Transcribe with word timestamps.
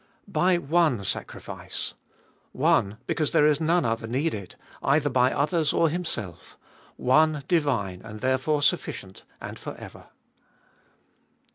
By 0.27 0.57
one 0.57 1.03
sacrifice. 1.03 1.93
One 2.53 2.97
because 3.05 3.33
there 3.33 3.45
is 3.45 3.61
none 3.61 3.85
other 3.85 4.07
needed, 4.07 4.55
either 4.81 5.11
by 5.11 5.31
others 5.31 5.73
or 5.73 5.89
Himself; 5.89 6.57
one 6.97 7.43
divine, 7.47 8.01
and 8.03 8.19
therefore 8.19 8.63
sufficient 8.63 9.25
and 9.39 9.59
for 9.59 9.75
ever. 9.75 10.07